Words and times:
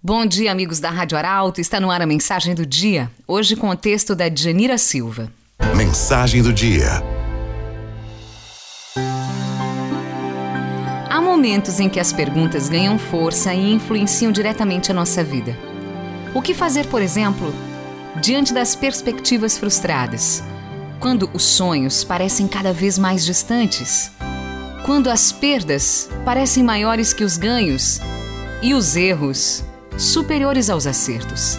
Bom 0.00 0.24
dia, 0.24 0.52
amigos 0.52 0.78
da 0.78 0.90
Rádio 0.90 1.18
Arauto. 1.18 1.60
Está 1.60 1.80
no 1.80 1.90
ar 1.90 2.00
a 2.00 2.06
mensagem 2.06 2.54
do 2.54 2.64
dia. 2.64 3.10
Hoje 3.26 3.56
com 3.56 3.68
o 3.68 3.74
texto 3.74 4.14
da 4.14 4.32
Janira 4.32 4.78
Silva. 4.78 5.28
Mensagem 5.76 6.40
do 6.40 6.52
dia. 6.52 7.02
Há 11.10 11.20
momentos 11.20 11.80
em 11.80 11.88
que 11.88 11.98
as 11.98 12.12
perguntas 12.12 12.68
ganham 12.68 12.96
força 12.96 13.52
e 13.52 13.72
influenciam 13.72 14.30
diretamente 14.30 14.92
a 14.92 14.94
nossa 14.94 15.24
vida. 15.24 15.58
O 16.32 16.40
que 16.40 16.54
fazer, 16.54 16.86
por 16.86 17.02
exemplo, 17.02 17.52
diante 18.22 18.54
das 18.54 18.76
perspectivas 18.76 19.58
frustradas? 19.58 20.44
Quando 21.00 21.28
os 21.34 21.42
sonhos 21.42 22.04
parecem 22.04 22.46
cada 22.46 22.72
vez 22.72 23.00
mais 23.00 23.24
distantes? 23.24 24.12
Quando 24.86 25.10
as 25.10 25.32
perdas 25.32 26.08
parecem 26.24 26.62
maiores 26.62 27.12
que 27.12 27.24
os 27.24 27.36
ganhos 27.36 28.00
e 28.62 28.74
os 28.74 28.94
erros 28.94 29.66
superiores 29.98 30.70
aos 30.70 30.86
acertos. 30.86 31.58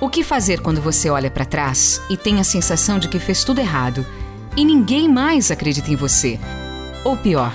O 0.00 0.08
que 0.08 0.24
fazer 0.24 0.60
quando 0.60 0.80
você 0.80 1.10
olha 1.10 1.30
para 1.30 1.44
trás 1.44 2.00
e 2.08 2.16
tem 2.16 2.40
a 2.40 2.44
sensação 2.44 2.98
de 2.98 3.06
que 3.06 3.18
fez 3.18 3.44
tudo 3.44 3.60
errado 3.60 4.04
e 4.56 4.64
ninguém 4.64 5.06
mais 5.06 5.50
acredita 5.50 5.90
em 5.90 5.96
você? 5.96 6.40
Ou 7.04 7.14
pior, 7.14 7.52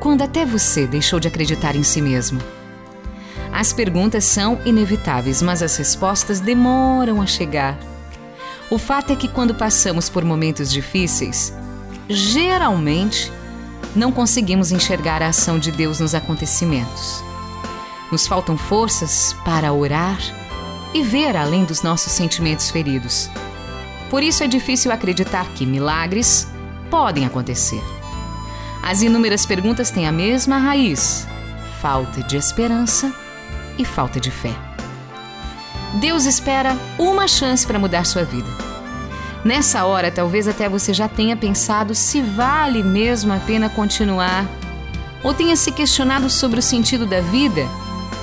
quando 0.00 0.22
até 0.22 0.44
você 0.44 0.84
deixou 0.84 1.20
de 1.20 1.28
acreditar 1.28 1.76
em 1.76 1.84
si 1.84 2.02
mesmo? 2.02 2.40
As 3.52 3.72
perguntas 3.72 4.24
são 4.24 4.58
inevitáveis, 4.64 5.40
mas 5.40 5.62
as 5.62 5.76
respostas 5.76 6.40
demoram 6.40 7.22
a 7.22 7.26
chegar. 7.26 7.78
O 8.68 8.78
fato 8.78 9.12
é 9.12 9.16
que 9.16 9.28
quando 9.28 9.54
passamos 9.54 10.08
por 10.08 10.24
momentos 10.24 10.72
difíceis, 10.72 11.52
geralmente 12.08 13.32
não 13.94 14.10
conseguimos 14.10 14.72
enxergar 14.72 15.22
a 15.22 15.28
ação 15.28 15.58
de 15.58 15.70
Deus 15.70 16.00
nos 16.00 16.14
acontecimentos. 16.14 17.27
Nos 18.10 18.26
faltam 18.26 18.56
forças 18.56 19.36
para 19.44 19.72
orar 19.72 20.18
e 20.94 21.02
ver 21.02 21.36
além 21.36 21.64
dos 21.64 21.82
nossos 21.82 22.12
sentimentos 22.12 22.70
feridos. 22.70 23.28
Por 24.08 24.22
isso 24.22 24.42
é 24.42 24.46
difícil 24.46 24.90
acreditar 24.90 25.46
que 25.54 25.66
milagres 25.66 26.48
podem 26.90 27.26
acontecer. 27.26 27.82
As 28.82 29.02
inúmeras 29.02 29.44
perguntas 29.44 29.90
têm 29.90 30.06
a 30.06 30.12
mesma 30.12 30.56
raiz: 30.58 31.26
falta 31.80 32.22
de 32.22 32.36
esperança 32.36 33.12
e 33.76 33.84
falta 33.84 34.18
de 34.18 34.30
fé. 34.30 34.54
Deus 35.94 36.24
espera 36.24 36.76
uma 36.98 37.28
chance 37.28 37.66
para 37.66 37.78
mudar 37.78 38.04
sua 38.04 38.24
vida. 38.24 38.48
Nessa 39.44 39.84
hora, 39.84 40.10
talvez 40.10 40.48
até 40.48 40.68
você 40.68 40.92
já 40.92 41.08
tenha 41.08 41.36
pensado 41.36 41.94
se 41.94 42.20
vale 42.20 42.82
mesmo 42.82 43.32
a 43.32 43.38
pena 43.38 43.68
continuar, 43.68 44.46
ou 45.22 45.32
tenha 45.32 45.56
se 45.56 45.72
questionado 45.72 46.28
sobre 46.28 46.60
o 46.60 46.62
sentido 46.62 47.06
da 47.06 47.20
vida 47.20 47.66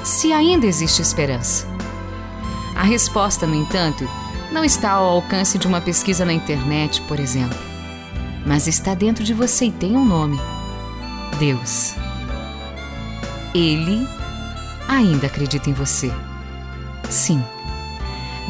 se 0.06 0.32
ainda 0.32 0.68
existe 0.68 1.02
esperança. 1.02 1.68
A 2.76 2.84
resposta, 2.84 3.48
no 3.48 3.56
entanto, 3.56 4.08
não 4.52 4.64
está 4.64 4.92
ao 4.92 5.06
alcance 5.06 5.58
de 5.58 5.66
uma 5.66 5.82
pesquisa 5.82 6.24
na 6.24 6.32
internet, 6.32 7.02
por 7.02 7.20
exemplo, 7.20 7.58
mas 8.46 8.68
está 8.68 8.94
dentro 8.94 9.24
de 9.24 9.34
você 9.34 9.66
e 9.66 9.72
tem 9.72 9.98
um 9.98 10.06
nome: 10.06 10.40
Deus. 11.40 11.96
Ele 13.54 14.08
ainda 14.88 15.28
acredita 15.28 15.70
em 15.70 15.74
você. 15.74 16.12
Sim. 17.10 17.44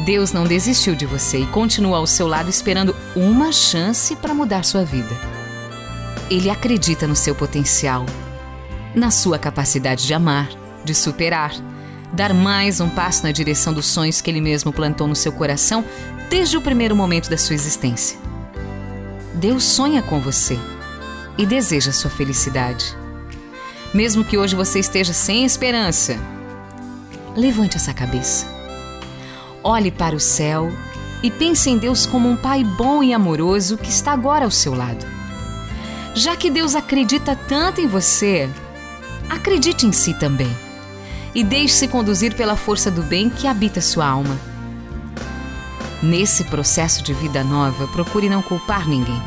Deus 0.04 0.32
não 0.32 0.44
desistiu 0.44 0.94
de 0.94 1.06
você 1.06 1.38
e 1.38 1.46
continua 1.46 1.96
ao 1.96 2.06
seu 2.06 2.26
lado 2.26 2.50
esperando 2.50 2.94
uma 3.14 3.50
chance 3.50 4.14
para 4.16 4.34
mudar 4.34 4.62
sua 4.62 4.84
vida. 4.84 5.16
Ele 6.28 6.50
acredita 6.50 7.06
no 7.06 7.16
seu 7.16 7.34
potencial, 7.34 8.04
na 8.94 9.10
sua 9.10 9.38
capacidade 9.38 10.06
de 10.06 10.12
amar 10.12 10.65
de 10.86 10.94
superar, 10.94 11.52
dar 12.12 12.32
mais 12.32 12.80
um 12.80 12.88
passo 12.88 13.24
na 13.24 13.32
direção 13.32 13.74
dos 13.74 13.86
sonhos 13.86 14.20
que 14.20 14.30
ele 14.30 14.40
mesmo 14.40 14.72
plantou 14.72 15.06
no 15.06 15.16
seu 15.16 15.32
coração 15.32 15.84
desde 16.30 16.56
o 16.56 16.62
primeiro 16.62 16.94
momento 16.94 17.28
da 17.28 17.36
sua 17.36 17.54
existência. 17.54 18.18
Deus 19.34 19.64
sonha 19.64 20.00
com 20.00 20.20
você 20.20 20.58
e 21.36 21.44
deseja 21.44 21.92
sua 21.92 22.10
felicidade. 22.10 22.96
Mesmo 23.92 24.24
que 24.24 24.38
hoje 24.38 24.54
você 24.54 24.78
esteja 24.78 25.12
sem 25.12 25.44
esperança, 25.44 26.16
levante 27.36 27.76
essa 27.76 27.92
cabeça. 27.92 28.46
Olhe 29.62 29.90
para 29.90 30.16
o 30.16 30.20
céu 30.20 30.72
e 31.22 31.30
pense 31.30 31.68
em 31.68 31.76
Deus 31.76 32.06
como 32.06 32.28
um 32.28 32.36
Pai 32.36 32.62
bom 32.62 33.02
e 33.02 33.12
amoroso 33.12 33.76
que 33.76 33.90
está 33.90 34.12
agora 34.12 34.44
ao 34.44 34.50
seu 34.50 34.74
lado. 34.74 35.04
Já 36.14 36.36
que 36.36 36.50
Deus 36.50 36.74
acredita 36.74 37.36
tanto 37.48 37.80
em 37.80 37.86
você, 37.86 38.48
acredite 39.28 39.86
em 39.86 39.92
si 39.92 40.14
também 40.14 40.65
e 41.36 41.44
deixe-se 41.44 41.86
conduzir 41.86 42.34
pela 42.34 42.56
força 42.56 42.90
do 42.90 43.02
bem 43.02 43.28
que 43.28 43.46
habita 43.46 43.78
sua 43.78 44.06
alma. 44.06 44.34
Nesse 46.02 46.44
processo 46.44 47.02
de 47.02 47.12
vida 47.12 47.44
nova, 47.44 47.86
procure 47.88 48.26
não 48.26 48.40
culpar 48.40 48.88
ninguém. 48.88 49.20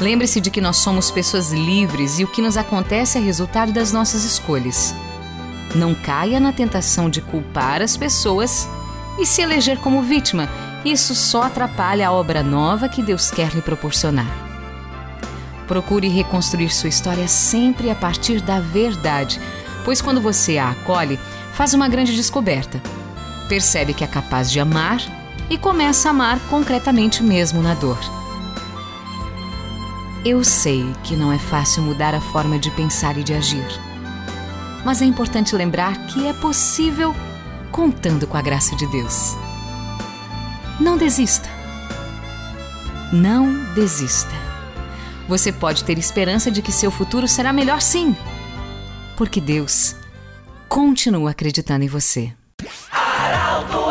Lembre-se 0.00 0.40
de 0.40 0.50
que 0.50 0.60
nós 0.60 0.78
somos 0.78 1.12
pessoas 1.12 1.52
livres 1.52 2.18
e 2.18 2.24
o 2.24 2.26
que 2.26 2.42
nos 2.42 2.56
acontece 2.56 3.18
é 3.18 3.20
resultado 3.20 3.70
das 3.70 3.92
nossas 3.92 4.24
escolhas. 4.24 4.92
Não 5.76 5.94
caia 5.94 6.40
na 6.40 6.52
tentação 6.52 7.08
de 7.08 7.20
culpar 7.20 7.82
as 7.82 7.96
pessoas 7.96 8.68
e 9.16 9.24
se 9.24 9.40
eleger 9.40 9.78
como 9.78 10.02
vítima. 10.02 10.48
Isso 10.84 11.14
só 11.14 11.44
atrapalha 11.44 12.08
a 12.08 12.12
obra 12.12 12.42
nova 12.42 12.88
que 12.88 13.00
Deus 13.00 13.30
quer 13.30 13.54
lhe 13.54 13.62
proporcionar. 13.62 14.26
Procure 15.68 16.08
reconstruir 16.08 16.70
sua 16.70 16.88
história 16.88 17.28
sempre 17.28 17.90
a 17.90 17.94
partir 17.94 18.40
da 18.40 18.58
verdade 18.58 19.40
pois 19.88 20.02
quando 20.02 20.20
você 20.20 20.58
a 20.58 20.68
acolhe, 20.68 21.18
faz 21.54 21.72
uma 21.72 21.88
grande 21.88 22.14
descoberta. 22.14 22.78
Percebe 23.48 23.94
que 23.94 24.04
é 24.04 24.06
capaz 24.06 24.52
de 24.52 24.60
amar 24.60 25.00
e 25.48 25.56
começa 25.56 26.08
a 26.08 26.10
amar 26.10 26.38
concretamente 26.50 27.22
mesmo 27.22 27.62
na 27.62 27.72
dor. 27.72 27.98
Eu 30.26 30.44
sei 30.44 30.84
que 31.02 31.16
não 31.16 31.32
é 31.32 31.38
fácil 31.38 31.82
mudar 31.82 32.14
a 32.14 32.20
forma 32.20 32.58
de 32.58 32.70
pensar 32.72 33.16
e 33.16 33.24
de 33.24 33.32
agir, 33.32 33.66
mas 34.84 35.00
é 35.00 35.06
importante 35.06 35.56
lembrar 35.56 35.96
que 36.08 36.26
é 36.26 36.34
possível 36.34 37.16
contando 37.72 38.26
com 38.26 38.36
a 38.36 38.42
graça 38.42 38.76
de 38.76 38.86
Deus. 38.88 39.38
Não 40.78 40.98
desista. 40.98 41.48
Não 43.10 43.72
desista. 43.72 44.34
Você 45.26 45.50
pode 45.50 45.82
ter 45.82 45.96
esperança 45.96 46.50
de 46.50 46.60
que 46.60 46.72
seu 46.72 46.90
futuro 46.90 47.26
será 47.26 47.54
melhor 47.54 47.80
sim 47.80 48.14
porque 49.18 49.40
Deus 49.40 49.96
continua 50.68 51.32
acreditando 51.32 51.84
em 51.84 51.88
você. 51.88 52.32
Araldo. 52.92 53.87